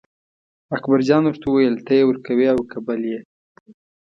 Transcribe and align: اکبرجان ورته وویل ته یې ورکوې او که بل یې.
اکبرجان 0.75 1.23
ورته 1.25 1.45
وویل 1.47 1.75
ته 1.85 1.91
یې 1.97 2.03
ورکوې 2.07 2.47
او 2.53 2.59
که 2.71 2.77
بل 2.85 3.01
یې. 3.11 3.19